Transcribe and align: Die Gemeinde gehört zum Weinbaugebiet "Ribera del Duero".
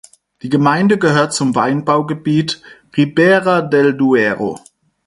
Die 0.41 0.49
Gemeinde 0.49 0.97
gehört 0.97 1.31
zum 1.31 1.53
Weinbaugebiet 1.53 2.59
"Ribera 2.97 3.61
del 3.61 3.95
Duero". 3.95 4.59